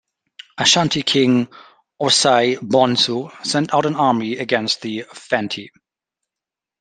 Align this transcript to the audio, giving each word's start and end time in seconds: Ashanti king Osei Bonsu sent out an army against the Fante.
Ashanti 0.57 1.03
king 1.03 1.47
Osei 2.01 2.57
Bonsu 2.57 3.29
sent 3.45 3.71
out 3.71 3.85
an 3.85 3.93
army 3.93 4.35
against 4.37 4.81
the 4.81 5.03
Fante. 5.13 5.69